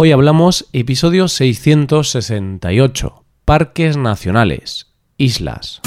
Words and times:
Hoy 0.00 0.12
hablamos 0.12 0.68
episodio 0.72 1.26
668, 1.26 3.24
Parques 3.44 3.96
Nacionales, 3.96 4.94
Islas. 5.16 5.80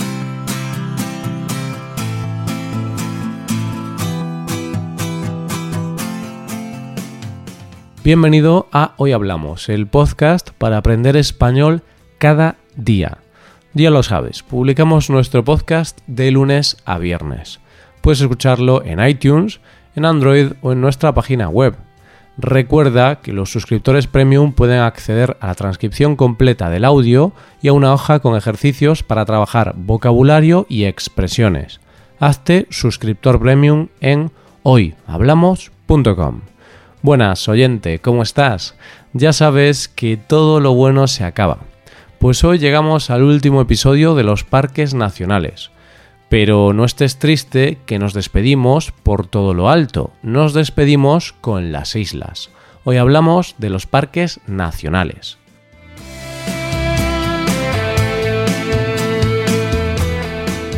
Bienvenido 8.04 8.68
a 8.74 8.96
Hoy 8.98 9.14
Hablamos, 9.14 9.70
el 9.70 9.88
podcast 9.88 10.50
para 10.58 10.76
aprender 10.76 11.16
español 11.16 11.82
cada 12.18 12.58
día. 12.76 13.20
Ya 13.74 13.92
lo 13.92 14.04
sabes, 14.04 14.44
publicamos 14.44 15.10
nuestro 15.10 15.46
podcast 15.46 16.02
de 16.08 16.32
lunes 16.32 16.76
a 16.84 16.98
viernes. 16.98 17.62
Puedes 18.02 18.20
escucharlo 18.20 18.84
en 18.84 19.00
iTunes, 19.08 19.62
en 19.96 20.04
Android 20.04 20.52
o 20.62 20.74
en 20.74 20.82
nuestra 20.82 21.14
página 21.14 21.48
web 21.48 21.78
Recuerda 22.38 23.22
que 23.22 23.34
los 23.34 23.52
suscriptores 23.52 24.08
premium 24.08 24.54
pueden 24.54 24.80
acceder 24.80 25.38
a 25.42 25.48
la 25.48 25.56
transcripción 25.56 26.16
completa 26.16 26.70
del 26.70 26.86
audio 26.86 27.34
y 27.62 27.68
a 27.68 27.74
una 27.74 27.94
hoja 27.94 28.20
con 28.20 28.36
ejercicios 28.36 29.04
para 29.04 29.26
trabajar 29.26 29.74
vocabulario 29.76 30.66
y 30.70 30.86
expresiones. 30.86 31.82
Hazte 32.20 32.68
suscriptor 32.70 33.40
premium 33.40 33.90
en 34.00 34.32
hoyhablamos.com. 34.64 36.42
Buenas, 37.02 37.50
oyente, 37.50 38.00
¿cómo 38.00 38.22
estás? 38.22 38.76
Ya 39.14 39.34
sabes 39.34 39.88
que 39.88 40.18
todo 40.18 40.60
lo 40.60 40.74
bueno 40.74 41.08
se 41.08 41.24
acaba. 41.24 41.58
Pues 42.20 42.44
hoy 42.44 42.60
llegamos 42.60 43.10
al 43.10 43.24
último 43.24 43.62
episodio 43.62 44.14
de 44.14 44.24
los 44.24 44.44
parques 44.44 44.94
nacionales. 44.94 45.72
Pero 46.32 46.72
no 46.72 46.86
estés 46.86 47.20
triste 47.20 47.80
que 47.86 48.00
nos 48.00 48.14
despedimos 48.14 48.94
por 48.94 49.28
todo 49.28 49.54
lo 49.54 49.70
alto, 49.70 50.14
nos 50.24 50.54
despedimos 50.54 51.34
con 51.34 51.74
las 51.74 51.98
islas. 51.98 52.52
Hoy 52.86 52.96
hablamos 52.96 53.56
de 53.58 53.70
los 53.70 53.86
parques 53.86 54.40
nacionales. 54.48 55.38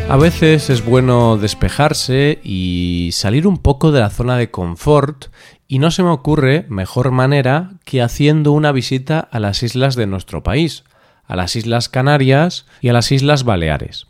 A 0.08 0.16
veces 0.16 0.70
es 0.70 0.84
bueno 0.84 1.36
despejarse 1.36 2.40
y 2.42 3.10
salir 3.12 3.46
un 3.46 3.58
poco 3.58 3.92
de 3.92 4.00
la 4.00 4.10
zona 4.10 4.36
de 4.36 4.50
confort 4.50 5.26
y 5.68 5.78
no 5.78 5.92
se 5.92 6.02
me 6.02 6.10
ocurre 6.10 6.66
mejor 6.68 7.12
manera 7.12 7.74
que 7.84 8.02
haciendo 8.02 8.50
una 8.50 8.72
visita 8.72 9.20
a 9.20 9.38
las 9.38 9.62
islas 9.62 9.94
de 9.94 10.08
nuestro 10.08 10.42
país, 10.42 10.82
a 11.26 11.36
las 11.36 11.54
Islas 11.54 11.88
Canarias 11.88 12.66
y 12.80 12.88
a 12.88 12.92
las 12.92 13.12
Islas 13.12 13.44
Baleares. 13.44 14.08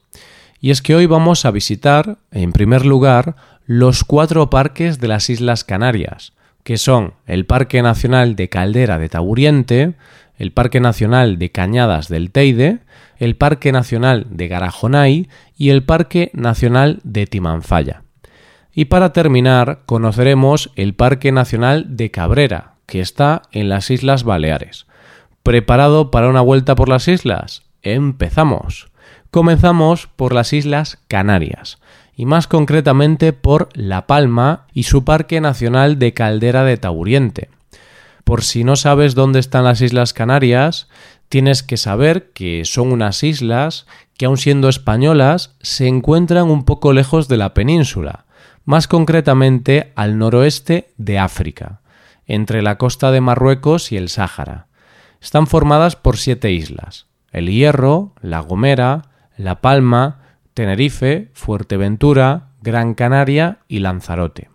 Y 0.64 0.70
es 0.70 0.80
que 0.80 0.94
hoy 0.94 1.04
vamos 1.04 1.44
a 1.44 1.50
visitar, 1.50 2.16
en 2.30 2.52
primer 2.52 2.86
lugar, 2.86 3.36
los 3.66 4.02
cuatro 4.02 4.48
parques 4.48 4.98
de 4.98 5.08
las 5.08 5.28
Islas 5.28 5.62
Canarias, 5.62 6.32
que 6.62 6.78
son 6.78 7.12
el 7.26 7.44
Parque 7.44 7.82
Nacional 7.82 8.34
de 8.34 8.48
Caldera 8.48 8.96
de 8.96 9.10
Taburiente, 9.10 9.92
el 10.38 10.52
Parque 10.52 10.80
Nacional 10.80 11.38
de 11.38 11.50
Cañadas 11.50 12.08
del 12.08 12.30
Teide, 12.30 12.78
el 13.18 13.36
Parque 13.36 13.72
Nacional 13.72 14.26
de 14.30 14.48
Garajonay 14.48 15.28
y 15.54 15.68
el 15.68 15.82
Parque 15.82 16.30
Nacional 16.32 17.00
de 17.04 17.26
Timanfaya. 17.26 18.02
Y 18.72 18.86
para 18.86 19.12
terminar, 19.12 19.82
conoceremos 19.84 20.72
el 20.76 20.94
Parque 20.94 21.30
Nacional 21.30 21.94
de 21.94 22.10
Cabrera, 22.10 22.76
que 22.86 23.00
está 23.00 23.42
en 23.52 23.68
las 23.68 23.90
Islas 23.90 24.24
Baleares. 24.24 24.86
¿Preparado 25.42 26.10
para 26.10 26.30
una 26.30 26.40
vuelta 26.40 26.74
por 26.74 26.88
las 26.88 27.06
islas? 27.06 27.64
Empezamos. 27.82 28.93
Comenzamos 29.34 30.06
por 30.06 30.32
las 30.32 30.52
Islas 30.52 31.00
Canarias, 31.08 31.78
y 32.14 32.24
más 32.24 32.46
concretamente 32.46 33.32
por 33.32 33.68
La 33.74 34.06
Palma 34.06 34.68
y 34.72 34.84
su 34.84 35.02
Parque 35.02 35.40
Nacional 35.40 35.98
de 35.98 36.14
Caldera 36.14 36.62
de 36.62 36.76
Taburiente. 36.76 37.48
Por 38.22 38.44
si 38.44 38.62
no 38.62 38.76
sabes 38.76 39.16
dónde 39.16 39.40
están 39.40 39.64
las 39.64 39.80
Islas 39.80 40.12
Canarias, 40.12 40.86
tienes 41.28 41.64
que 41.64 41.76
saber 41.76 42.30
que 42.30 42.64
son 42.64 42.92
unas 42.92 43.24
islas 43.24 43.88
que, 44.16 44.26
aun 44.26 44.36
siendo 44.36 44.68
españolas, 44.68 45.56
se 45.60 45.88
encuentran 45.88 46.48
un 46.48 46.64
poco 46.64 46.92
lejos 46.92 47.26
de 47.26 47.36
la 47.36 47.54
península, 47.54 48.26
más 48.64 48.86
concretamente 48.86 49.92
al 49.96 50.16
noroeste 50.16 50.92
de 50.96 51.18
África, 51.18 51.80
entre 52.28 52.62
la 52.62 52.78
costa 52.78 53.10
de 53.10 53.20
Marruecos 53.20 53.90
y 53.90 53.96
el 53.96 54.10
Sáhara. 54.10 54.68
Están 55.20 55.48
formadas 55.48 55.96
por 55.96 56.18
siete 56.18 56.52
islas: 56.52 57.06
El 57.32 57.50
Hierro, 57.50 58.12
La 58.22 58.38
Gomera, 58.38 59.06
la 59.36 59.60
Palma, 59.60 60.20
Tenerife, 60.54 61.28
Fuerteventura, 61.32 62.48
Gran 62.62 62.94
Canaria 62.94 63.58
y 63.68 63.80
Lanzarote. 63.80 64.48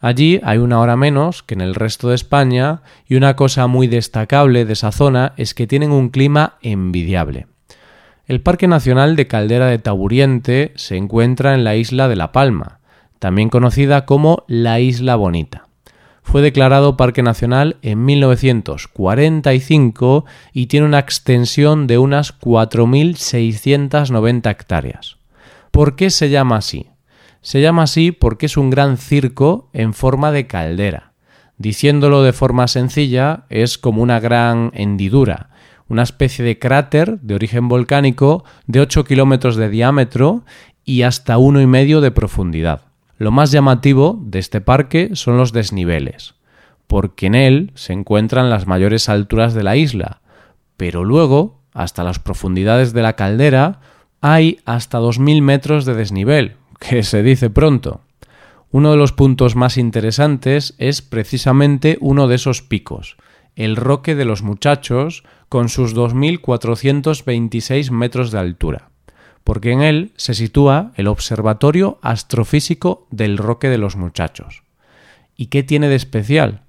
Allí 0.00 0.40
hay 0.44 0.58
una 0.58 0.80
hora 0.80 0.96
menos 0.96 1.42
que 1.42 1.54
en 1.54 1.60
el 1.60 1.74
resto 1.74 2.10
de 2.10 2.14
España 2.14 2.82
y 3.08 3.16
una 3.16 3.34
cosa 3.34 3.66
muy 3.66 3.86
destacable 3.86 4.64
de 4.64 4.74
esa 4.74 4.92
zona 4.92 5.32
es 5.36 5.54
que 5.54 5.66
tienen 5.66 5.90
un 5.90 6.10
clima 6.10 6.54
envidiable. 6.62 7.46
El 8.26 8.40
Parque 8.40 8.68
Nacional 8.68 9.16
de 9.16 9.26
Caldera 9.26 9.66
de 9.66 9.78
Taburiente 9.78 10.72
se 10.76 10.96
encuentra 10.96 11.54
en 11.54 11.64
la 11.64 11.76
isla 11.76 12.08
de 12.08 12.16
La 12.16 12.32
Palma, 12.32 12.80
también 13.18 13.48
conocida 13.48 14.04
como 14.04 14.44
la 14.48 14.80
Isla 14.80 15.16
Bonita 15.16 15.65
fue 16.26 16.42
declarado 16.42 16.96
Parque 16.96 17.22
Nacional 17.22 17.76
en 17.82 18.04
1945 18.04 20.24
y 20.52 20.66
tiene 20.66 20.86
una 20.86 20.98
extensión 20.98 21.86
de 21.86 21.98
unas 21.98 22.36
4.690 22.40 24.50
hectáreas. 24.50 25.18
¿Por 25.70 25.94
qué 25.94 26.10
se 26.10 26.28
llama 26.28 26.56
así? 26.56 26.88
Se 27.42 27.60
llama 27.60 27.84
así 27.84 28.10
porque 28.10 28.46
es 28.46 28.56
un 28.56 28.70
gran 28.70 28.96
circo 28.96 29.70
en 29.72 29.94
forma 29.94 30.32
de 30.32 30.48
caldera. 30.48 31.12
Diciéndolo 31.58 32.24
de 32.24 32.32
forma 32.32 32.66
sencilla, 32.66 33.44
es 33.48 33.78
como 33.78 34.02
una 34.02 34.18
gran 34.18 34.72
hendidura, 34.74 35.50
una 35.88 36.02
especie 36.02 36.44
de 36.44 36.58
cráter 36.58 37.20
de 37.20 37.36
origen 37.36 37.68
volcánico 37.68 38.42
de 38.66 38.80
8 38.80 39.04
kilómetros 39.04 39.54
de 39.54 39.68
diámetro 39.68 40.44
y 40.84 41.02
hasta 41.02 41.38
uno 41.38 41.60
y 41.60 41.68
medio 41.68 42.00
de 42.00 42.10
profundidad. 42.10 42.85
Lo 43.18 43.30
más 43.30 43.50
llamativo 43.50 44.20
de 44.22 44.38
este 44.38 44.60
parque 44.60 45.10
son 45.14 45.38
los 45.38 45.52
desniveles, 45.52 46.34
porque 46.86 47.26
en 47.26 47.34
él 47.34 47.72
se 47.74 47.94
encuentran 47.94 48.50
las 48.50 48.66
mayores 48.66 49.08
alturas 49.08 49.54
de 49.54 49.62
la 49.62 49.76
isla, 49.76 50.20
pero 50.76 51.02
luego, 51.02 51.62
hasta 51.72 52.04
las 52.04 52.18
profundidades 52.18 52.92
de 52.92 53.00
la 53.00 53.14
caldera, 53.14 53.80
hay 54.20 54.58
hasta 54.66 54.98
2.000 55.00 55.40
metros 55.40 55.86
de 55.86 55.94
desnivel, 55.94 56.56
que 56.78 57.02
se 57.02 57.22
dice 57.22 57.48
pronto. 57.48 58.02
Uno 58.70 58.90
de 58.90 58.98
los 58.98 59.12
puntos 59.12 59.56
más 59.56 59.78
interesantes 59.78 60.74
es 60.76 61.00
precisamente 61.00 61.96
uno 62.00 62.28
de 62.28 62.34
esos 62.34 62.60
picos, 62.60 63.16
el 63.54 63.76
Roque 63.76 64.14
de 64.14 64.26
los 64.26 64.42
Muchachos, 64.42 65.24
con 65.48 65.70
sus 65.70 65.96
2.426 65.96 67.90
metros 67.90 68.30
de 68.30 68.40
altura 68.40 68.90
porque 69.46 69.70
en 69.70 69.80
él 69.80 70.10
se 70.16 70.34
sitúa 70.34 70.90
el 70.96 71.06
Observatorio 71.06 72.00
Astrofísico 72.02 73.06
del 73.12 73.38
Roque 73.38 73.68
de 73.68 73.78
los 73.78 73.94
Muchachos. 73.94 74.64
¿Y 75.36 75.46
qué 75.46 75.62
tiene 75.62 75.88
de 75.88 75.94
especial? 75.94 76.62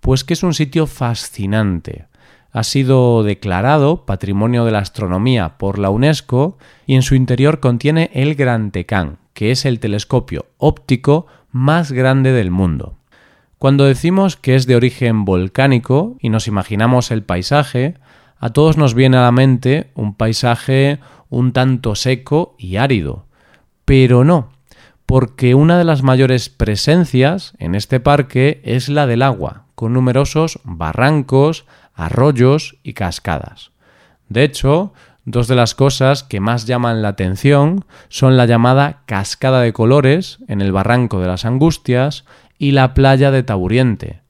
Pues 0.00 0.24
que 0.24 0.34
es 0.34 0.42
un 0.42 0.52
sitio 0.52 0.88
fascinante. 0.88 2.06
Ha 2.50 2.64
sido 2.64 3.22
declarado 3.22 4.04
Patrimonio 4.04 4.64
de 4.64 4.72
la 4.72 4.80
Astronomía 4.80 5.58
por 5.58 5.78
la 5.78 5.90
UNESCO 5.90 6.58
y 6.86 6.96
en 6.96 7.02
su 7.02 7.14
interior 7.14 7.60
contiene 7.60 8.10
el 8.14 8.34
Gran 8.34 8.72
Tecán, 8.72 9.18
que 9.32 9.52
es 9.52 9.64
el 9.64 9.78
telescopio 9.78 10.46
óptico 10.58 11.28
más 11.52 11.92
grande 11.92 12.32
del 12.32 12.50
mundo. 12.50 12.96
Cuando 13.58 13.84
decimos 13.84 14.34
que 14.34 14.56
es 14.56 14.66
de 14.66 14.74
origen 14.74 15.24
volcánico 15.24 16.16
y 16.18 16.30
nos 16.30 16.48
imaginamos 16.48 17.12
el 17.12 17.22
paisaje, 17.22 17.94
a 18.40 18.50
todos 18.50 18.76
nos 18.76 18.92
viene 18.94 19.18
a 19.18 19.22
la 19.22 19.30
mente 19.30 19.92
un 19.94 20.16
paisaje 20.16 20.98
un 21.34 21.52
tanto 21.52 21.94
seco 21.94 22.54
y 22.58 22.76
árido. 22.76 23.26
Pero 23.84 24.24
no, 24.24 24.50
porque 25.04 25.54
una 25.54 25.76
de 25.76 25.84
las 25.84 26.02
mayores 26.02 26.48
presencias 26.48 27.54
en 27.58 27.74
este 27.74 28.00
parque 28.00 28.60
es 28.64 28.88
la 28.88 29.06
del 29.06 29.22
agua, 29.22 29.66
con 29.74 29.92
numerosos 29.92 30.60
barrancos, 30.64 31.66
arroyos 31.94 32.76
y 32.82 32.94
cascadas. 32.94 33.72
De 34.28 34.44
hecho, 34.44 34.92
dos 35.24 35.48
de 35.48 35.56
las 35.56 35.74
cosas 35.74 36.22
que 36.22 36.40
más 36.40 36.66
llaman 36.66 37.02
la 37.02 37.08
atención 37.08 37.84
son 38.08 38.36
la 38.36 38.46
llamada 38.46 39.02
cascada 39.06 39.60
de 39.60 39.72
colores 39.72 40.38
en 40.48 40.60
el 40.60 40.72
barranco 40.72 41.20
de 41.20 41.26
las 41.26 41.44
Angustias 41.44 42.24
y 42.58 42.70
la 42.70 42.94
playa 42.94 43.30
de 43.30 43.42
Taburiente. 43.42 44.20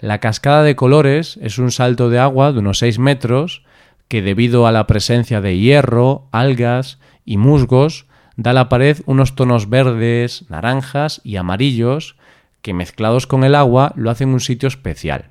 La 0.00 0.18
cascada 0.18 0.62
de 0.62 0.76
colores 0.76 1.38
es 1.40 1.58
un 1.58 1.70
salto 1.70 2.10
de 2.10 2.18
agua 2.18 2.52
de 2.52 2.58
unos 2.58 2.78
6 2.78 2.98
metros 2.98 3.62
que 4.08 4.22
debido 4.22 4.66
a 4.66 4.72
la 4.72 4.86
presencia 4.86 5.40
de 5.40 5.58
hierro, 5.58 6.28
algas 6.32 6.98
y 7.24 7.36
musgos, 7.36 8.06
da 8.36 8.50
a 8.50 8.54
la 8.54 8.68
pared 8.68 8.98
unos 9.06 9.34
tonos 9.34 9.68
verdes, 9.68 10.46
naranjas 10.48 11.20
y 11.24 11.36
amarillos 11.36 12.16
que 12.62 12.74
mezclados 12.74 13.26
con 13.26 13.44
el 13.44 13.54
agua 13.54 13.92
lo 13.96 14.10
hacen 14.10 14.30
un 14.30 14.40
sitio 14.40 14.66
especial. 14.66 15.30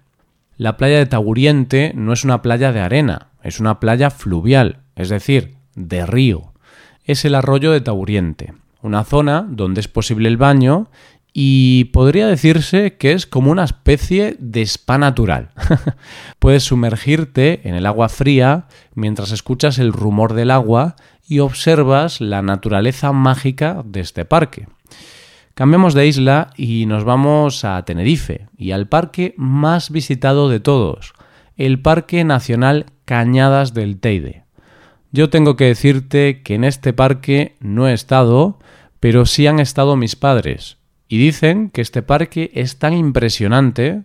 La 0.57 0.77
playa 0.77 0.97
de 0.97 1.06
Taguriente 1.06 1.91
no 1.95 2.13
es 2.13 2.24
una 2.24 2.41
playa 2.41 2.71
de 2.71 2.79
arena, 2.79 3.27
es 3.44 3.59
una 3.59 3.79
playa 3.79 4.09
fluvial, 4.09 4.80
es 4.95 5.09
decir, 5.09 5.56
de 5.75 6.06
río. 6.06 6.53
Es 7.06 7.25
el 7.25 7.35
arroyo 7.35 7.71
de 7.71 7.81
Taguriente, 7.81 8.53
una 8.81 9.03
zona 9.03 9.45
donde 9.47 9.81
es 9.81 9.88
posible 9.88 10.27
el 10.27 10.38
baño 10.38 10.89
y 11.39 11.83
podría 11.93 12.25
decirse 12.25 12.97
que 12.97 13.11
es 13.11 13.27
como 13.27 13.51
una 13.51 13.63
especie 13.63 14.37
de 14.39 14.63
spa 14.63 14.97
natural. 14.97 15.51
Puedes 16.39 16.63
sumergirte 16.63 17.69
en 17.69 17.75
el 17.75 17.85
agua 17.85 18.09
fría 18.09 18.65
mientras 18.95 19.31
escuchas 19.31 19.77
el 19.77 19.93
rumor 19.93 20.33
del 20.33 20.49
agua 20.49 20.95
y 21.27 21.37
observas 21.37 22.21
la 22.21 22.41
naturaleza 22.41 23.11
mágica 23.11 23.83
de 23.85 23.99
este 23.99 24.25
parque. 24.25 24.67
Cambiamos 25.53 25.93
de 25.93 26.07
isla 26.07 26.49
y 26.57 26.87
nos 26.87 27.03
vamos 27.03 27.63
a 27.65 27.85
Tenerife 27.85 28.47
y 28.57 28.71
al 28.71 28.87
parque 28.87 29.35
más 29.37 29.91
visitado 29.91 30.49
de 30.49 30.59
todos, 30.59 31.13
el 31.55 31.79
Parque 31.79 32.23
Nacional 32.23 32.87
Cañadas 33.05 33.75
del 33.75 33.99
Teide. 33.99 34.45
Yo 35.11 35.29
tengo 35.29 35.55
que 35.55 35.65
decirte 35.65 36.41
que 36.41 36.55
en 36.55 36.63
este 36.63 36.93
parque 36.93 37.57
no 37.59 37.87
he 37.87 37.93
estado, 37.93 38.57
pero 38.99 39.27
sí 39.27 39.45
han 39.45 39.59
estado 39.59 39.95
mis 39.95 40.15
padres, 40.15 40.77
y 41.07 41.18
dicen 41.18 41.69
que 41.69 41.81
este 41.81 42.01
parque 42.01 42.51
es 42.54 42.80
tan 42.80 42.94
impresionante, 42.94 44.04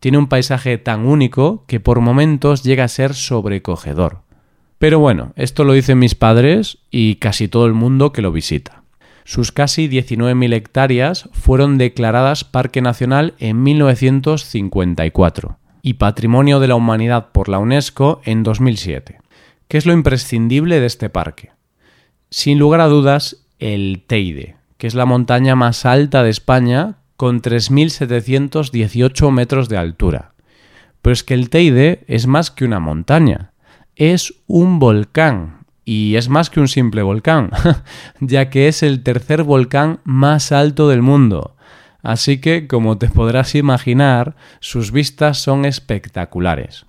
tiene 0.00 0.18
un 0.18 0.28
paisaje 0.28 0.78
tan 0.78 1.06
único 1.06 1.64
que 1.66 1.80
por 1.80 2.00
momentos 2.00 2.62
llega 2.62 2.84
a 2.84 2.88
ser 2.88 3.14
sobrecogedor. 3.14 4.22
Pero 4.78 4.98
bueno, 4.98 5.32
esto 5.36 5.64
lo 5.64 5.74
dicen 5.74 5.98
mis 5.98 6.14
padres 6.14 6.78
y 6.90 7.16
casi 7.16 7.48
todo 7.48 7.66
el 7.66 7.74
mundo 7.74 8.12
que 8.12 8.22
lo 8.22 8.32
visita. 8.32 8.82
Sus 9.24 9.52
casi 9.52 9.88
19.000 9.88 10.54
hectáreas 10.54 11.28
fueron 11.32 11.76
declaradas 11.76 12.44
Parque 12.44 12.80
Nacional 12.80 13.34
en 13.38 13.62
1954 13.62 15.58
y 15.82 15.94
Patrimonio 15.94 16.60
de 16.60 16.68
la 16.68 16.74
Humanidad 16.74 17.28
por 17.32 17.48
la 17.48 17.58
UNESCO 17.58 18.22
en 18.24 18.42
2007. 18.42 19.18
¿Qué 19.68 19.78
es 19.78 19.86
lo 19.86 19.92
imprescindible 19.92 20.80
de 20.80 20.86
este 20.86 21.10
parque? 21.10 21.50
Sin 22.30 22.58
lugar 22.58 22.80
a 22.80 22.86
dudas, 22.86 23.46
el 23.58 24.02
Teide, 24.06 24.56
que 24.80 24.86
es 24.86 24.94
la 24.94 25.04
montaña 25.04 25.56
más 25.56 25.84
alta 25.84 26.22
de 26.22 26.30
España, 26.30 26.94
con 27.18 27.42
3.718 27.42 29.30
metros 29.30 29.68
de 29.68 29.76
altura. 29.76 30.32
Pero 31.02 31.12
es 31.12 31.22
que 31.22 31.34
el 31.34 31.50
Teide 31.50 32.02
es 32.08 32.26
más 32.26 32.50
que 32.50 32.64
una 32.64 32.80
montaña, 32.80 33.52
es 33.94 34.32
un 34.46 34.78
volcán, 34.78 35.66
y 35.84 36.16
es 36.16 36.30
más 36.30 36.48
que 36.48 36.60
un 36.60 36.68
simple 36.68 37.02
volcán, 37.02 37.50
ya 38.20 38.48
que 38.48 38.68
es 38.68 38.82
el 38.82 39.02
tercer 39.02 39.42
volcán 39.42 40.00
más 40.04 40.50
alto 40.50 40.88
del 40.88 41.02
mundo. 41.02 41.56
Así 42.02 42.40
que, 42.40 42.66
como 42.66 42.96
te 42.96 43.10
podrás 43.10 43.54
imaginar, 43.54 44.34
sus 44.60 44.92
vistas 44.92 45.36
son 45.36 45.66
espectaculares. 45.66 46.86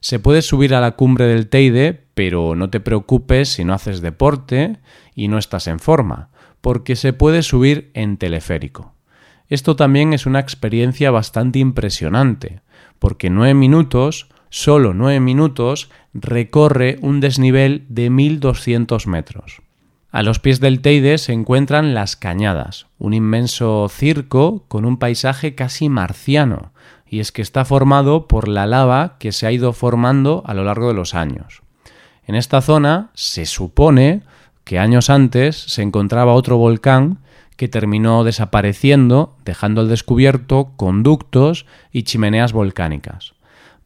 Se 0.00 0.18
puede 0.18 0.40
subir 0.40 0.74
a 0.74 0.80
la 0.80 0.92
cumbre 0.92 1.26
del 1.26 1.50
Teide, 1.50 2.06
pero 2.14 2.56
no 2.56 2.70
te 2.70 2.80
preocupes 2.80 3.50
si 3.50 3.62
no 3.66 3.74
haces 3.74 4.00
deporte 4.00 4.78
y 5.14 5.28
no 5.28 5.36
estás 5.36 5.66
en 5.66 5.80
forma 5.80 6.30
porque 6.60 6.96
se 6.96 7.12
puede 7.12 7.42
subir 7.42 7.90
en 7.94 8.16
teleférico. 8.16 8.92
Esto 9.48 9.76
también 9.76 10.12
es 10.12 10.26
una 10.26 10.40
experiencia 10.40 11.10
bastante 11.10 11.58
impresionante, 11.58 12.60
porque 12.98 13.30
nueve 13.30 13.54
minutos, 13.54 14.28
solo 14.50 14.92
nueve 14.94 15.20
minutos, 15.20 15.90
recorre 16.14 16.98
un 17.00 17.20
desnivel 17.20 17.84
de 17.88 18.10
1200 18.10 19.06
metros. 19.06 19.62
A 20.10 20.22
los 20.22 20.38
pies 20.38 20.60
del 20.60 20.80
Teide 20.80 21.18
se 21.18 21.32
encuentran 21.32 21.94
las 21.94 22.16
Cañadas, 22.16 22.86
un 22.98 23.12
inmenso 23.12 23.86
circo 23.90 24.64
con 24.66 24.84
un 24.84 24.96
paisaje 24.96 25.54
casi 25.54 25.88
marciano, 25.88 26.72
y 27.08 27.20
es 27.20 27.32
que 27.32 27.42
está 27.42 27.64
formado 27.64 28.26
por 28.26 28.48
la 28.48 28.66
lava 28.66 29.16
que 29.18 29.30
se 29.30 29.46
ha 29.46 29.52
ido 29.52 29.72
formando 29.72 30.42
a 30.46 30.54
lo 30.54 30.64
largo 30.64 30.88
de 30.88 30.94
los 30.94 31.14
años. 31.14 31.62
En 32.26 32.34
esta 32.34 32.60
zona 32.60 33.10
se 33.14 33.46
supone 33.46 34.22
que 34.66 34.80
años 34.80 35.10
antes 35.10 35.56
se 35.56 35.82
encontraba 35.82 36.34
otro 36.34 36.56
volcán 36.56 37.18
que 37.56 37.68
terminó 37.68 38.24
desapareciendo, 38.24 39.36
dejando 39.44 39.80
al 39.80 39.88
descubierto 39.88 40.72
conductos 40.76 41.66
y 41.92 42.02
chimeneas 42.02 42.52
volcánicas. 42.52 43.34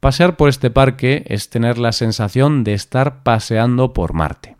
Pasear 0.00 0.38
por 0.38 0.49
este 0.49 0.71
parque 0.71 1.23
es 1.27 1.50
tener 1.50 1.77
la 1.77 1.93
sensación 1.93 2.65
de 2.65 2.73
estar 2.73 3.23
paseando 3.23 3.93
por 3.93 4.15
Marte. 4.15 4.56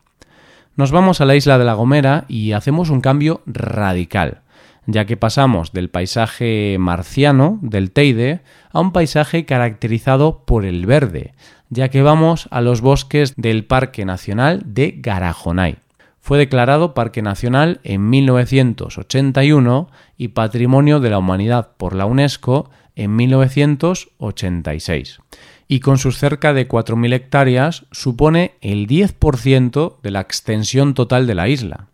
Nos 0.76 0.93
vamos 0.93 1.22
a 1.22 1.25
la 1.25 1.37
isla 1.37 1.56
de 1.56 1.64
La 1.64 1.72
Gomera 1.72 2.26
y 2.28 2.52
hacemos 2.52 2.90
un 2.90 3.00
cambio 3.00 3.40
radical, 3.46 4.43
ya 4.84 5.06
que 5.06 5.16
pasamos 5.16 5.73
del 5.73 5.88
paisaje 5.88 6.76
marciano 6.78 7.58
del 7.62 7.93
Teide 7.93 8.43
a 8.73 8.81
un 8.81 8.93
paisaje 8.93 9.46
caracterizado 9.46 10.44
por 10.44 10.66
el 10.66 10.84
verde, 10.84 11.32
ya 11.70 11.88
que 11.88 12.02
vamos 12.02 12.46
a 12.50 12.61
los 12.61 12.82
bosques 12.82 13.32
del 13.38 13.64
Parque 13.64 14.05
Nacional 14.05 14.62
de 14.66 14.96
Garajonay. 14.99 15.78
Fue 16.20 16.38
declarado 16.38 16.94
Parque 16.94 17.22
Nacional 17.22 17.81
en 17.82 18.08
1981 18.11 19.90
y 20.17 20.28
Patrimonio 20.28 21.00
de 21.00 21.11
la 21.11 21.19
Humanidad 21.19 21.72
por 21.76 21.96
la 21.96 22.05
UNESCO 22.05 22.70
en 22.94 23.17
1986. 23.17 25.19
Y 25.67 25.81
con 25.81 25.99
sus 25.99 26.19
cerca 26.19 26.52
de 26.52 26.69
4.000 26.69 27.14
hectáreas 27.14 27.87
supone 27.90 28.52
el 28.61 28.87
10% 28.87 30.00
de 30.02 30.11
la 30.11 30.20
extensión 30.20 30.93
total 30.94 31.26
de 31.26 31.34
la 31.34 31.49
isla. 31.49 31.87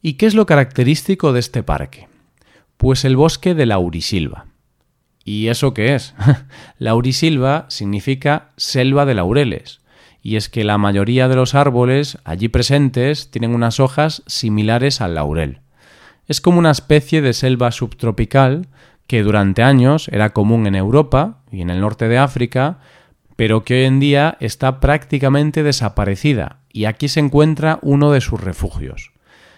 ¿Y 0.00 0.14
qué 0.14 0.24
es 0.26 0.34
lo 0.34 0.46
característico 0.46 1.34
de 1.34 1.40
este 1.40 1.62
parque? 1.62 2.08
Pues 2.78 3.04
el 3.04 3.16
bosque 3.16 3.54
de 3.54 3.66
laurisilva. 3.66 4.46
¿Y 5.22 5.48
eso 5.48 5.74
qué 5.74 5.94
es? 5.94 6.14
laurisilva 6.78 7.66
significa 7.68 8.52
selva 8.56 9.04
de 9.04 9.12
laureles 9.14 9.81
y 10.22 10.36
es 10.36 10.48
que 10.48 10.64
la 10.64 10.78
mayoría 10.78 11.28
de 11.28 11.36
los 11.36 11.54
árboles 11.54 12.18
allí 12.24 12.48
presentes 12.48 13.30
tienen 13.30 13.54
unas 13.54 13.80
hojas 13.80 14.22
similares 14.26 15.00
al 15.00 15.16
laurel. 15.16 15.60
Es 16.28 16.40
como 16.40 16.58
una 16.58 16.70
especie 16.70 17.20
de 17.20 17.32
selva 17.32 17.72
subtropical 17.72 18.68
que 19.08 19.22
durante 19.22 19.62
años 19.62 20.08
era 20.08 20.30
común 20.30 20.66
en 20.66 20.76
Europa 20.76 21.42
y 21.50 21.60
en 21.60 21.70
el 21.70 21.80
norte 21.80 22.08
de 22.08 22.18
África, 22.18 22.78
pero 23.34 23.64
que 23.64 23.74
hoy 23.74 23.84
en 23.84 23.98
día 23.98 24.36
está 24.40 24.78
prácticamente 24.78 25.64
desaparecida 25.64 26.60
y 26.72 26.84
aquí 26.84 27.08
se 27.08 27.20
encuentra 27.20 27.80
uno 27.82 28.12
de 28.12 28.20
sus 28.20 28.40
refugios. 28.40 29.10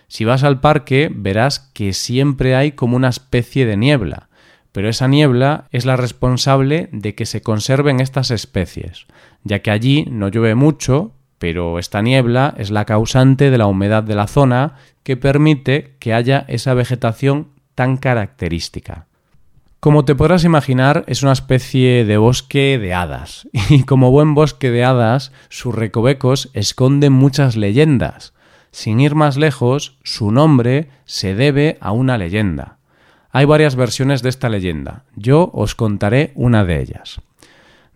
Si 0.08 0.24
vas 0.24 0.44
al 0.44 0.60
parque 0.60 1.10
verás 1.14 1.58
que 1.58 1.92
siempre 1.92 2.56
hay 2.56 2.72
como 2.72 2.96
una 2.96 3.08
especie 3.08 3.66
de 3.66 3.76
niebla, 3.76 4.28
pero 4.74 4.88
esa 4.88 5.06
niebla 5.06 5.68
es 5.70 5.84
la 5.84 5.96
responsable 5.96 6.88
de 6.90 7.14
que 7.14 7.26
se 7.26 7.42
conserven 7.42 8.00
estas 8.00 8.32
especies, 8.32 9.06
ya 9.44 9.60
que 9.60 9.70
allí 9.70 10.04
no 10.10 10.26
llueve 10.26 10.56
mucho, 10.56 11.12
pero 11.38 11.78
esta 11.78 12.02
niebla 12.02 12.54
es 12.58 12.72
la 12.72 12.84
causante 12.84 13.52
de 13.52 13.58
la 13.58 13.68
humedad 13.68 14.02
de 14.02 14.16
la 14.16 14.26
zona 14.26 14.74
que 15.04 15.16
permite 15.16 15.94
que 16.00 16.12
haya 16.12 16.44
esa 16.48 16.74
vegetación 16.74 17.50
tan 17.76 17.98
característica. 17.98 19.06
Como 19.78 20.04
te 20.04 20.16
podrás 20.16 20.42
imaginar, 20.42 21.04
es 21.06 21.22
una 21.22 21.34
especie 21.34 22.04
de 22.04 22.16
bosque 22.16 22.76
de 22.76 22.94
hadas, 22.94 23.46
y 23.70 23.84
como 23.84 24.10
buen 24.10 24.34
bosque 24.34 24.72
de 24.72 24.82
hadas, 24.82 25.30
sus 25.50 25.72
recovecos 25.72 26.50
esconden 26.52 27.12
muchas 27.12 27.54
leyendas. 27.54 28.34
Sin 28.72 28.98
ir 28.98 29.14
más 29.14 29.36
lejos, 29.36 29.98
su 30.02 30.32
nombre 30.32 30.88
se 31.04 31.36
debe 31.36 31.78
a 31.80 31.92
una 31.92 32.18
leyenda. 32.18 32.78
Hay 33.36 33.46
varias 33.46 33.74
versiones 33.74 34.22
de 34.22 34.28
esta 34.28 34.48
leyenda. 34.48 35.02
Yo 35.16 35.50
os 35.52 35.74
contaré 35.74 36.30
una 36.36 36.64
de 36.64 36.80
ellas. 36.80 37.20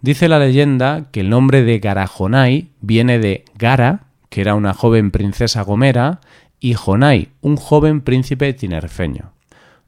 Dice 0.00 0.28
la 0.28 0.40
leyenda 0.40 1.10
que 1.12 1.20
el 1.20 1.30
nombre 1.30 1.62
de 1.62 1.78
Garajonai 1.78 2.70
viene 2.80 3.20
de 3.20 3.44
Gara, 3.56 4.08
que 4.30 4.40
era 4.40 4.56
una 4.56 4.74
joven 4.74 5.12
princesa 5.12 5.62
gomera, 5.62 6.18
y 6.58 6.74
Jonai, 6.74 7.28
un 7.40 7.56
joven 7.56 8.00
príncipe 8.00 8.52
tinerfeño. 8.52 9.30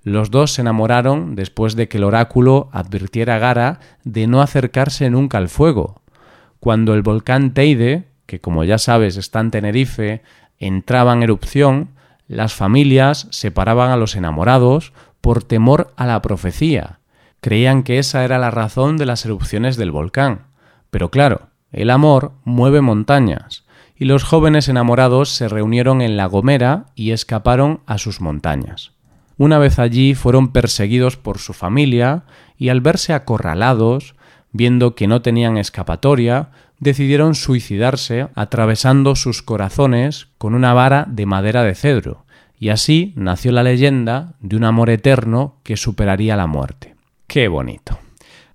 Los 0.04 0.30
dos 0.30 0.52
se 0.52 0.60
enamoraron 0.60 1.34
después 1.34 1.74
de 1.74 1.88
que 1.88 1.98
el 1.98 2.04
oráculo 2.04 2.68
advirtiera 2.70 3.34
a 3.34 3.38
Gara 3.40 3.80
de 4.04 4.28
no 4.28 4.42
acercarse 4.42 5.10
nunca 5.10 5.38
al 5.38 5.48
fuego. 5.48 6.00
Cuando 6.60 6.94
el 6.94 7.02
volcán 7.02 7.54
Teide, 7.54 8.04
que 8.26 8.40
como 8.40 8.62
ya 8.62 8.78
sabes 8.78 9.16
está 9.16 9.40
en 9.40 9.50
Tenerife, 9.50 10.22
entraba 10.60 11.12
en 11.12 11.24
erupción, 11.24 11.88
las 12.30 12.54
familias 12.54 13.26
separaban 13.30 13.90
a 13.90 13.96
los 13.96 14.14
enamorados 14.14 14.92
por 15.20 15.42
temor 15.42 15.92
a 15.96 16.06
la 16.06 16.22
profecía. 16.22 17.00
Creían 17.40 17.82
que 17.82 17.98
esa 17.98 18.24
era 18.24 18.38
la 18.38 18.52
razón 18.52 18.96
de 18.98 19.04
las 19.04 19.24
erupciones 19.24 19.76
del 19.76 19.90
volcán. 19.90 20.46
Pero 20.92 21.10
claro, 21.10 21.48
el 21.72 21.90
amor 21.90 22.30
mueve 22.44 22.82
montañas, 22.82 23.64
y 23.96 24.04
los 24.04 24.22
jóvenes 24.22 24.68
enamorados 24.68 25.30
se 25.30 25.48
reunieron 25.48 26.02
en 26.02 26.16
La 26.16 26.26
Gomera 26.26 26.86
y 26.94 27.10
escaparon 27.10 27.80
a 27.86 27.98
sus 27.98 28.20
montañas. 28.20 28.92
Una 29.36 29.58
vez 29.58 29.80
allí 29.80 30.14
fueron 30.14 30.52
perseguidos 30.52 31.16
por 31.16 31.38
su 31.38 31.52
familia 31.52 32.22
y 32.56 32.68
al 32.68 32.80
verse 32.80 33.12
acorralados, 33.12 34.14
viendo 34.52 34.94
que 34.94 35.08
no 35.08 35.20
tenían 35.20 35.56
escapatoria, 35.56 36.50
decidieron 36.80 37.34
suicidarse 37.34 38.28
atravesando 38.34 39.14
sus 39.14 39.42
corazones 39.42 40.28
con 40.38 40.54
una 40.54 40.74
vara 40.74 41.06
de 41.08 41.26
madera 41.26 41.62
de 41.62 41.74
cedro, 41.74 42.24
y 42.58 42.70
así 42.70 43.12
nació 43.16 43.52
la 43.52 43.62
leyenda 43.62 44.34
de 44.40 44.56
un 44.56 44.64
amor 44.64 44.90
eterno 44.90 45.60
que 45.62 45.76
superaría 45.76 46.36
la 46.36 46.46
muerte. 46.46 46.96
¡Qué 47.26 47.48
bonito! 47.48 47.98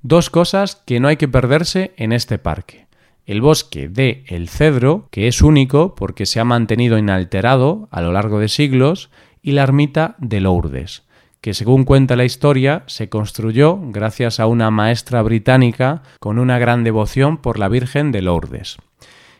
Dos 0.01 0.29
cosas 0.29 0.75
que 0.75 0.99
no 0.99 1.07
hay 1.07 1.17
que 1.17 1.27
perderse 1.27 1.93
en 1.97 2.11
este 2.11 2.37
parque. 2.37 2.85
El 3.25 3.41
bosque 3.41 3.87
de 3.87 4.23
El 4.27 4.49
Cedro, 4.49 5.07
que 5.09 5.27
es 5.27 5.41
único 5.41 5.95
porque 5.95 6.27
se 6.27 6.39
ha 6.39 6.45
mantenido 6.45 6.99
inalterado 6.99 7.87
a 7.89 8.01
lo 8.01 8.11
largo 8.11 8.39
de 8.39 8.47
siglos, 8.47 9.09
y 9.41 9.51
la 9.51 9.63
ermita 9.63 10.15
de 10.19 10.41
Lourdes, 10.41 11.04
que 11.45 11.53
según 11.53 11.83
cuenta 11.83 12.15
la 12.15 12.25
historia 12.25 12.81
se 12.87 13.07
construyó 13.07 13.77
gracias 13.79 14.39
a 14.39 14.47
una 14.47 14.71
maestra 14.71 15.21
británica 15.21 16.01
con 16.19 16.39
una 16.39 16.57
gran 16.57 16.83
devoción 16.83 17.37
por 17.37 17.59
la 17.59 17.67
Virgen 17.67 18.11
de 18.11 18.23
Lourdes. 18.23 18.77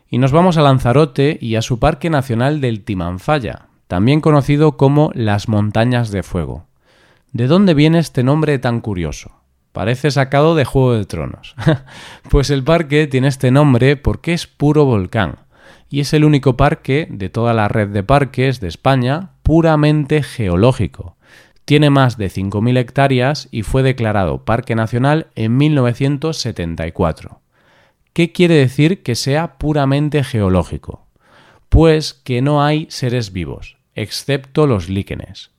Y 0.07 0.19
nos 0.19 0.31
vamos 0.31 0.57
a 0.57 0.61
Lanzarote 0.61 1.39
y 1.41 1.55
a 1.55 1.63
su 1.63 1.79
Parque 1.79 2.11
Nacional 2.11 2.61
del 2.61 2.83
Timanfaya, 2.83 3.69
también 3.87 4.21
conocido 4.21 4.77
como 4.77 5.09
las 5.15 5.49
Montañas 5.49 6.11
de 6.11 6.21
Fuego. 6.21 6.67
¿De 7.31 7.47
dónde 7.47 7.73
viene 7.73 7.97
este 7.97 8.21
nombre 8.21 8.59
tan 8.59 8.81
curioso? 8.81 9.41
Parece 9.71 10.11
sacado 10.11 10.53
de 10.53 10.63
Juego 10.63 10.93
de 10.93 11.05
Tronos. 11.05 11.55
pues 12.29 12.51
el 12.51 12.63
parque 12.63 13.07
tiene 13.07 13.29
este 13.29 13.49
nombre 13.49 13.97
porque 13.97 14.33
es 14.33 14.45
puro 14.45 14.85
volcán, 14.85 15.39
y 15.89 16.01
es 16.01 16.13
el 16.13 16.23
único 16.23 16.55
parque 16.55 17.07
de 17.09 17.29
toda 17.29 17.55
la 17.55 17.67
red 17.67 17.87
de 17.87 18.03
parques 18.03 18.59
de 18.59 18.67
España 18.67 19.31
puramente 19.41 20.21
geológico 20.21 21.14
tiene 21.65 21.89
más 21.89 22.17
de 22.17 22.29
5.000 22.29 22.77
hectáreas 22.77 23.47
y 23.51 23.63
fue 23.63 23.83
declarado 23.83 24.45
Parque 24.45 24.75
Nacional 24.75 25.27
en 25.35 25.57
1974. 25.57 27.41
¿Qué 28.13 28.31
quiere 28.31 28.55
decir 28.55 29.03
que 29.03 29.15
sea 29.15 29.57
puramente 29.57 30.23
geológico? 30.23 31.05
Pues 31.69 32.13
que 32.13 32.41
no 32.41 32.63
hay 32.63 32.87
seres 32.89 33.33
vivos, 33.33 33.77
excepto 33.95 34.67
los 34.67 34.89
líquenes. 34.89 35.51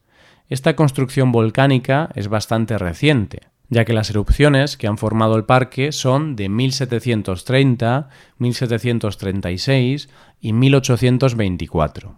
Esta 0.49 0.77
construcción 0.77 1.33
volcánica 1.33 2.09
es 2.15 2.29
bastante 2.29 2.79
reciente, 2.79 3.41
ya 3.69 3.85
que 3.85 3.93
las 3.93 4.11
erupciones 4.11 4.77
que 4.77 4.87
han 4.87 4.97
formado 4.97 5.37
el 5.37 5.45
parque 5.45 5.91
son 5.91 6.37
de 6.37 6.49
1730, 6.49 8.09
1736 8.39 10.09
y 10.41 10.53
1824. 10.53 12.17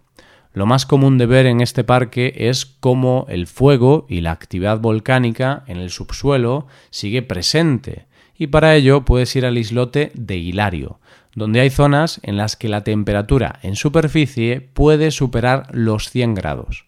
Lo 0.59 0.67
más 0.67 0.87
común 0.87 1.19
de 1.19 1.27
ver 1.27 1.47
en 1.47 1.61
este 1.61 1.85
parque 1.85 2.35
es 2.37 2.67
cómo 2.67 3.27
el 3.29 3.47
fuego 3.47 4.07
y 4.09 4.23
la 4.23 4.33
actividad 4.33 4.81
volcánica 4.81 5.63
en 5.69 5.77
el 5.77 5.89
subsuelo 5.89 6.67
sigue 6.91 7.23
presente, 7.23 8.07
y 8.37 8.49
para 8.49 8.75
ello 8.75 9.05
puedes 9.05 9.37
ir 9.37 9.47
al 9.47 9.57
islote 9.57 10.11
de 10.15 10.37
Hilario, 10.37 10.99
donde 11.37 11.61
hay 11.61 11.71
zonas 11.71 12.19
en 12.25 12.37
las 12.37 12.57
que 12.57 12.69
la 12.69 12.83
temperatura 12.83 13.61
en 13.63 13.77
superficie 13.77 14.61
puede 14.61 15.13
superar 15.13 15.69
los 15.71 16.11
100 16.11 16.35
grados. 16.35 16.87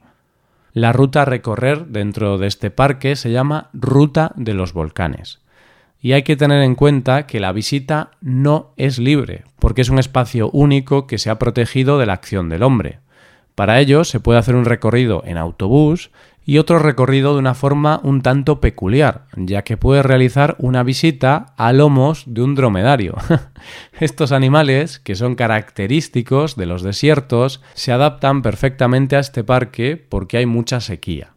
La 0.72 0.92
ruta 0.92 1.22
a 1.22 1.26
recorrer 1.26 1.86
dentro 1.86 2.38
de 2.38 2.48
este 2.48 2.72
parque 2.72 3.14
se 3.14 3.30
llama 3.30 3.70
Ruta 3.72 4.32
de 4.34 4.54
los 4.54 4.72
Volcanes. 4.72 5.42
Y 6.00 6.10
hay 6.10 6.24
que 6.24 6.34
tener 6.34 6.64
en 6.64 6.74
cuenta 6.74 7.28
que 7.28 7.38
la 7.38 7.52
visita 7.52 8.10
no 8.20 8.72
es 8.76 8.98
libre, 8.98 9.44
porque 9.60 9.82
es 9.82 9.90
un 9.90 10.00
espacio 10.00 10.50
único 10.50 11.06
que 11.06 11.18
se 11.18 11.30
ha 11.30 11.38
protegido 11.38 12.00
de 12.00 12.06
la 12.06 12.14
acción 12.14 12.48
del 12.48 12.64
hombre. 12.64 12.98
Para 13.54 13.80
ello 13.80 14.04
se 14.04 14.20
puede 14.20 14.38
hacer 14.38 14.54
un 14.54 14.64
recorrido 14.64 15.22
en 15.26 15.36
autobús 15.36 16.10
y 16.44 16.58
otro 16.58 16.78
recorrido 16.78 17.34
de 17.34 17.38
una 17.38 17.54
forma 17.54 18.00
un 18.02 18.22
tanto 18.22 18.60
peculiar, 18.60 19.26
ya 19.36 19.62
que 19.62 19.76
puede 19.76 20.02
realizar 20.02 20.56
una 20.58 20.82
visita 20.82 21.54
a 21.56 21.72
lomos 21.72 22.24
de 22.26 22.42
un 22.42 22.54
dromedario. 22.54 23.14
Estos 24.00 24.32
animales, 24.32 24.98
que 24.98 25.14
son 25.14 25.34
característicos 25.34 26.56
de 26.56 26.66
los 26.66 26.82
desiertos, 26.82 27.62
se 27.74 27.92
adaptan 27.92 28.42
perfectamente 28.42 29.16
a 29.16 29.20
este 29.20 29.44
parque 29.44 29.96
porque 29.96 30.38
hay 30.38 30.46
mucha 30.46 30.80
sequía. 30.80 31.34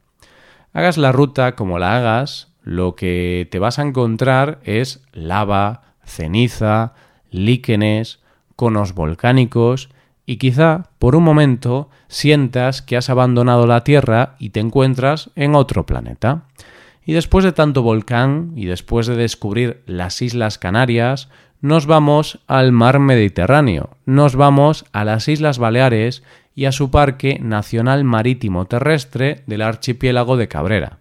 Hagas 0.74 0.98
la 0.98 1.12
ruta 1.12 1.56
como 1.56 1.78
la 1.78 1.98
hagas, 1.98 2.48
lo 2.64 2.96
que 2.96 3.48
te 3.52 3.60
vas 3.60 3.78
a 3.78 3.84
encontrar 3.84 4.62
es 4.64 5.04
lava, 5.12 5.84
ceniza, 6.06 6.94
líquenes, 7.30 8.20
conos 8.56 8.94
volcánicos 8.94 9.90
y 10.26 10.38
quizá 10.38 10.90
por 11.00 11.16
un 11.16 11.24
momento 11.24 11.90
sientas 12.08 12.82
que 12.82 12.98
has 12.98 13.10
abandonado 13.10 13.68
la 13.68 13.84
Tierra 13.84 14.36
y 14.40 14.50
te 14.50 14.60
encuentras 14.60 15.32
en 15.36 15.56
otro 15.56 15.86
planeta. 15.86 16.44
Y 17.06 17.14
después 17.14 17.44
de 17.44 17.52
tanto 17.52 17.82
volcán 17.82 18.54
y 18.56 18.66
después 18.66 19.08
de 19.08 19.16
descubrir 19.16 19.82
las 19.86 20.22
Islas 20.22 20.58
Canarias, 20.58 21.30
nos 21.60 21.86
vamos 21.86 22.40
al 22.48 22.72
mar 22.72 23.00
Mediterráneo, 23.00 23.92
nos 24.06 24.36
vamos 24.36 24.86
a 24.92 25.06
las 25.06 25.28
Islas 25.28 25.60
Baleares 25.60 26.24
y 26.56 26.66
a 26.66 26.72
su 26.72 26.92
Parque 26.92 27.40
Nacional 27.42 28.04
Marítimo 28.04 28.66
Terrestre 28.66 29.44
del 29.48 29.62
archipiélago 29.62 30.38
de 30.38 30.48
Cabrera. 30.48 31.00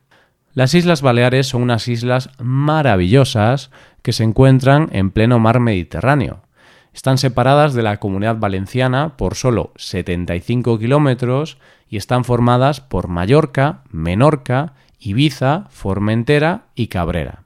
Las 0.54 0.74
Islas 0.74 1.02
Baleares 1.02 1.46
son 1.46 1.62
unas 1.62 1.88
islas 1.88 2.30
maravillosas 2.38 3.70
que 4.02 4.12
se 4.12 4.22
encuentran 4.24 4.88
en 4.92 5.10
pleno 5.10 5.38
mar 5.38 5.60
Mediterráneo. 5.60 6.42
Están 6.92 7.18
separadas 7.18 7.74
de 7.74 7.82
la 7.82 7.98
comunidad 7.98 8.36
valenciana 8.36 9.16
por 9.16 9.34
solo 9.34 9.72
75 9.76 10.78
kilómetros 10.78 11.58
y 11.88 11.96
están 11.96 12.24
formadas 12.24 12.80
por 12.80 13.08
Mallorca, 13.08 13.82
Menorca, 13.90 14.74
Ibiza, 15.00 15.66
Formentera 15.70 16.66
y 16.74 16.88
Cabrera. 16.88 17.42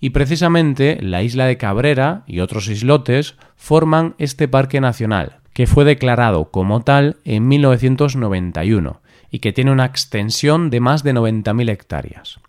Y 0.00 0.10
precisamente 0.10 0.98
la 1.02 1.22
isla 1.22 1.44
de 1.44 1.58
Cabrera 1.58 2.22
y 2.26 2.40
otros 2.40 2.68
islotes 2.68 3.36
forman 3.56 4.14
este 4.18 4.48
parque 4.48 4.80
nacional, 4.80 5.40
que 5.52 5.66
fue 5.66 5.84
declarado 5.84 6.50
como 6.50 6.80
tal 6.80 7.16
en 7.24 7.46
1991 7.48 9.00
y 9.30 9.38
que 9.40 9.52
tiene 9.52 9.70
una 9.70 9.84
extensión 9.84 10.70
de 10.70 10.80
más 10.80 11.02
de 11.02 11.14
90.000 11.14 11.70
hectáreas. 11.70 12.40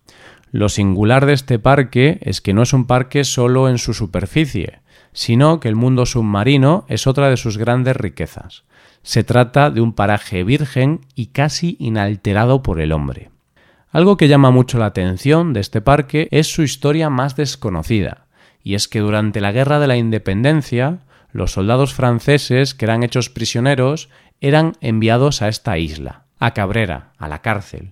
Lo 0.52 0.70
singular 0.70 1.26
de 1.26 1.34
este 1.34 1.60
parque 1.60 2.20
es 2.22 2.42
que 2.42 2.54
no 2.54 2.62
es 2.62 2.74
un 2.74 2.86
parque 2.86 3.24
solo 3.24 3.70
en 3.70 3.78
su 3.78 3.94
superficie, 3.94 4.80
sino 5.14 5.60
que 5.60 5.68
el 5.68 5.76
mundo 5.76 6.06
submarino 6.06 6.86
es 6.88 7.08
otra 7.08 7.30
de 7.30 7.38
sus 7.38 7.58
grandes 7.58 7.96
riquezas. 7.96 8.64
Se 9.04 9.24
trata 9.24 9.70
de 9.72 9.82
un 9.82 9.94
paraje 9.94 10.44
virgen 10.44 11.02
y 11.16 11.28
casi 11.28 11.76
inalterado 11.80 12.62
por 12.62 12.80
el 12.80 12.92
hombre. 12.92 13.32
Algo 13.92 14.16
que 14.16 14.28
llama 14.28 14.52
mucho 14.52 14.78
la 14.78 14.86
atención 14.86 15.54
de 15.54 15.60
este 15.60 15.82
parque 15.82 16.28
es 16.32 16.48
su 16.48 16.64
historia 16.64 17.10
más 17.10 17.36
desconocida, 17.36 18.26
y 18.64 18.76
es 18.76 18.88
que 18.88 19.00
durante 19.00 19.42
la 19.42 19.52
Guerra 19.52 19.80
de 19.80 19.88
la 19.88 19.98
Independencia, 19.98 21.00
los 21.34 21.52
soldados 21.52 21.94
franceses 21.94 22.74
que 22.74 22.86
eran 22.86 23.04
hechos 23.04 23.30
prisioneros 23.30 24.10
eran 24.40 24.74
enviados 24.82 25.42
a 25.42 25.50
esta 25.50 25.78
isla, 25.78 26.24
a 26.40 26.54
Cabrera, 26.54 27.12
a 27.18 27.28
la 27.28 27.42
cárcel. 27.42 27.92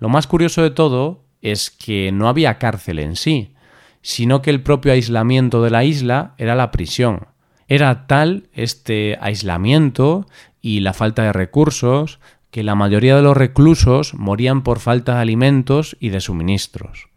Lo 0.00 0.08
más 0.08 0.26
curioso 0.26 0.62
de 0.62 0.70
todo 0.70 1.22
es 1.42 1.70
que 1.70 2.10
no 2.12 2.28
había 2.28 2.58
cárcel 2.58 2.98
en 2.98 3.16
sí, 3.16 3.54
sino 4.06 4.40
que 4.40 4.50
el 4.50 4.62
propio 4.62 4.92
aislamiento 4.92 5.64
de 5.64 5.70
la 5.70 5.82
isla 5.82 6.34
era 6.38 6.54
la 6.54 6.70
prisión. 6.70 7.26
Era 7.66 8.06
tal 8.06 8.48
este 8.52 9.18
aislamiento 9.20 10.28
y 10.62 10.78
la 10.78 10.92
falta 10.92 11.24
de 11.24 11.32
recursos 11.32 12.20
que 12.52 12.62
la 12.62 12.76
mayoría 12.76 13.16
de 13.16 13.22
los 13.22 13.36
reclusos 13.36 14.14
morían 14.14 14.62
por 14.62 14.78
falta 14.78 15.16
de 15.16 15.22
alimentos 15.22 15.96
y 15.98 16.10
de 16.10 16.20
suministros. 16.20 17.08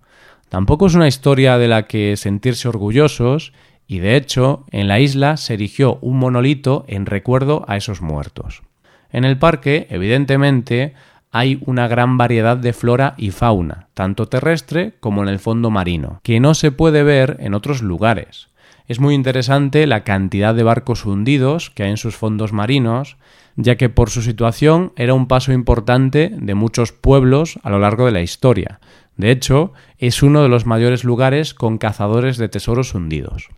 Tampoco 0.50 0.88
es 0.88 0.96
una 0.96 1.08
historia 1.08 1.60
de 1.60 1.68
la 1.68 1.86
que 1.86 2.18
sentirse 2.18 2.68
orgullosos 2.68 3.54
y 3.86 4.00
de 4.00 4.16
hecho 4.16 4.66
en 4.72 4.88
la 4.88 5.00
isla 5.00 5.38
se 5.38 5.54
erigió 5.54 6.00
un 6.02 6.18
monolito 6.18 6.86
en 6.88 7.06
recuerdo 7.06 7.66
a 7.68 7.78
esos 7.78 8.02
muertos. 8.02 8.64
En 9.12 9.26
el 9.26 9.38
parque, 9.38 9.86
evidentemente, 9.92 10.96
hay 11.32 11.60
una 11.66 11.88
gran 11.88 12.18
variedad 12.18 12.58
de 12.58 12.74
flora 12.74 13.14
y 13.18 13.32
fauna, 13.32 13.88
tanto 13.94 14.28
terrestre 14.28 14.96
como 15.00 15.22
en 15.22 15.30
el 15.30 15.40
fondo 15.40 15.70
marino, 15.70 16.20
que 16.24 16.40
no 16.40 16.54
se 16.54 16.72
puede 16.72 17.04
ver 17.04 17.38
en 17.40 17.54
otros 17.54 17.82
lugares. 17.82 18.50
Es 18.88 19.00
muy 19.00 19.14
interesante 19.14 19.86
la 19.86 20.04
cantidad 20.04 20.56
de 20.56 20.64
barcos 20.64 21.06
hundidos 21.06 21.70
que 21.70 21.84
hay 21.84 21.92
en 21.92 21.98
sus 21.98 22.16
fondos 22.16 22.54
marinos, 22.54 23.18
ya 23.56 23.76
que 23.76 23.90
por 23.90 24.10
su 24.10 24.24
situación 24.24 24.94
era 24.96 25.14
un 25.14 25.28
paso 25.28 25.52
importante 25.52 26.32
de 26.36 26.56
muchos 26.56 26.92
pueblos 26.92 27.60
a 27.62 27.70
lo 27.70 27.78
largo 27.78 28.06
de 28.06 28.12
la 28.12 28.22
historia. 28.22 28.80
De 29.16 29.30
hecho, 29.30 29.74
es 30.00 30.24
uno 30.24 30.42
de 30.42 30.50
los 30.50 30.66
mayores 30.66 31.04
lugares 31.04 31.54
con 31.54 31.78
cazadores 31.78 32.38
de 32.38 32.50
tesoros 32.50 32.96
hundidos. 32.96 33.50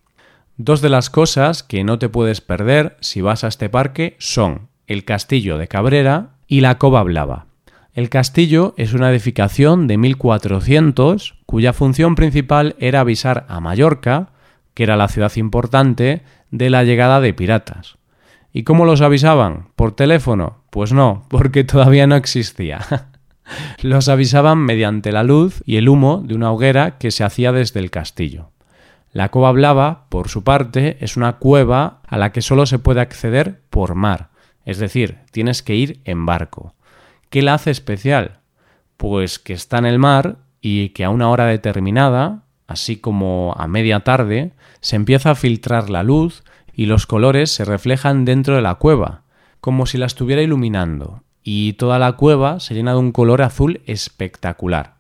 Dos 0.58 0.82
de 0.82 0.90
las 0.90 1.10
cosas 1.10 1.64
que 1.64 1.84
no 1.84 1.98
te 1.98 2.10
puedes 2.10 2.42
perder 2.42 2.98
si 3.00 3.22
vas 3.22 3.44
a 3.44 3.48
este 3.48 3.70
parque 3.70 4.16
son 4.20 4.68
el 4.88 5.06
castillo 5.06 5.58
de 5.58 5.68
Cabrera 5.68 6.32
y 6.48 6.60
la 6.60 6.78
Cova 6.78 7.04
Blava. 7.04 7.51
El 7.94 8.10
castillo 8.10 8.74
es 8.78 8.94
una 8.94 9.12
edificación 9.12 9.86
de 9.88 9.98
1400 9.98 11.36
cuya 11.46 11.74
función 11.74 12.16
principal 12.16 12.78
era 12.80 13.02
avisar 13.02 13.46
a 13.50 13.60
Mallorca, 13.60 14.30
que 14.74 14.84
era 14.84 14.96
la 14.96 15.10
ciudad 15.10 15.36
importante, 15.36 16.22
de 16.52 16.70
la 16.70 16.86
llegada 16.86 17.20
de 17.20 17.34
piratas. 17.34 17.98
¿Y 18.54 18.64
cómo 18.64 18.86
los 18.86 19.02
avisaban? 19.02 19.68
¿Por 19.76 19.94
teléfono? 19.94 20.64
Pues 20.70 20.94
no, 20.94 21.26
porque 21.28 21.64
todavía 21.66 22.08
no 22.08 22.16
existía. 22.16 22.80
los 23.82 24.08
avisaban 24.08 24.60
mediante 24.60 25.12
la 25.12 25.24
luz 25.24 25.62
y 25.66 25.76
el 25.76 25.90
humo 25.90 26.24
de 26.26 26.36
una 26.36 26.52
hoguera 26.54 26.98
que 26.98 27.12
se 27.12 27.26
hacía 27.26 27.52
desde 27.52 27.82
el 27.82 27.92
castillo. 27.92 28.52
La 29.12 29.28
Cova 29.28 29.52
Blava, 29.52 30.06
por 30.08 30.30
su 30.30 30.46
parte, 30.46 30.96
es 31.02 31.18
una 31.18 31.34
cueva 31.34 32.00
a 32.08 32.18
la 32.18 32.32
que 32.32 32.42
solo 32.42 32.66
se 32.66 32.80
puede 32.80 33.02
acceder 33.02 33.60
por 33.70 33.96
mar, 33.96 34.30
es 34.64 34.78
decir, 34.78 35.18
tienes 35.32 35.62
que 35.62 35.76
ir 35.76 36.00
en 36.06 36.26
barco. 36.26 36.74
¿Qué 37.32 37.42
la 37.42 37.54
hace 37.54 37.72
especial? 37.72 38.42
Pues 38.98 39.40
que 39.40 39.54
está 39.54 39.78
en 39.78 39.86
el 39.86 40.00
mar 40.00 40.40
y 40.60 40.90
que 40.90 41.06
a 41.06 41.10
una 41.10 41.30
hora 41.30 41.46
determinada, 41.46 42.44
así 42.68 42.98
como 42.98 43.56
a 43.58 43.68
media 43.68 44.02
tarde, 44.02 44.52
se 44.82 44.98
empieza 44.98 45.32
a 45.32 45.36
filtrar 45.36 45.90
la 45.90 46.04
luz 46.04 46.44
y 46.74 46.88
los 46.88 47.08
colores 47.08 47.50
se 47.50 47.64
reflejan 47.64 48.26
dentro 48.26 48.58
de 48.58 48.62
la 48.62 48.76
cueva, 48.76 49.22
como 49.62 49.86
si 49.86 49.98
la 49.98 50.08
estuviera 50.08 50.42
iluminando, 50.42 51.24
y 51.42 51.72
toda 51.74 52.00
la 52.00 52.18
cueva 52.18 52.60
se 52.60 52.74
llena 52.74 52.92
de 52.92 53.00
un 53.00 53.14
color 53.14 53.44
azul 53.44 53.80
espectacular. 53.86 54.96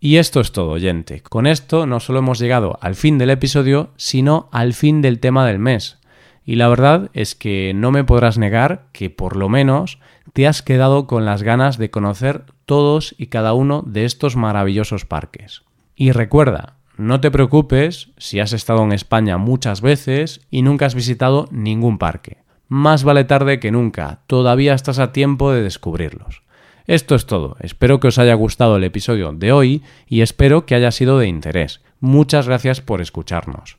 Y 0.00 0.16
esto 0.16 0.40
es 0.40 0.52
todo, 0.52 0.70
oyente. 0.70 1.20
Con 1.20 1.46
esto 1.46 1.84
no 1.84 2.00
solo 2.00 2.20
hemos 2.20 2.38
llegado 2.38 2.78
al 2.80 2.94
fin 2.94 3.18
del 3.18 3.28
episodio, 3.28 3.90
sino 3.98 4.48
al 4.50 4.72
fin 4.72 5.02
del 5.02 5.20
tema 5.20 5.46
del 5.46 5.58
mes. 5.58 5.98
Y 6.46 6.54
la 6.54 6.68
verdad 6.68 7.10
es 7.12 7.34
que 7.34 7.72
no 7.74 7.90
me 7.90 8.04
podrás 8.04 8.38
negar 8.38 8.86
que 8.92 9.10
por 9.10 9.36
lo 9.36 9.48
menos 9.48 9.98
te 10.32 10.46
has 10.46 10.62
quedado 10.62 11.08
con 11.08 11.24
las 11.24 11.42
ganas 11.42 11.76
de 11.76 11.90
conocer 11.90 12.44
todos 12.66 13.16
y 13.18 13.26
cada 13.26 13.52
uno 13.52 13.82
de 13.84 14.04
estos 14.04 14.36
maravillosos 14.36 15.04
parques. 15.04 15.62
Y 15.96 16.12
recuerda, 16.12 16.76
no 16.96 17.20
te 17.20 17.32
preocupes 17.32 18.10
si 18.16 18.38
has 18.38 18.52
estado 18.52 18.84
en 18.84 18.92
España 18.92 19.38
muchas 19.38 19.80
veces 19.80 20.46
y 20.48 20.62
nunca 20.62 20.86
has 20.86 20.94
visitado 20.94 21.48
ningún 21.50 21.98
parque. 21.98 22.38
Más 22.68 23.02
vale 23.02 23.24
tarde 23.24 23.58
que 23.58 23.72
nunca, 23.72 24.20
todavía 24.28 24.74
estás 24.74 25.00
a 25.00 25.12
tiempo 25.12 25.52
de 25.52 25.62
descubrirlos. 25.62 26.42
Esto 26.86 27.16
es 27.16 27.26
todo, 27.26 27.56
espero 27.60 27.98
que 27.98 28.08
os 28.08 28.18
haya 28.18 28.34
gustado 28.34 28.76
el 28.76 28.84
episodio 28.84 29.32
de 29.32 29.50
hoy 29.50 29.82
y 30.06 30.20
espero 30.20 30.64
que 30.64 30.76
haya 30.76 30.92
sido 30.92 31.18
de 31.18 31.26
interés. 31.26 31.80
Muchas 31.98 32.46
gracias 32.46 32.80
por 32.80 33.00
escucharnos. 33.00 33.78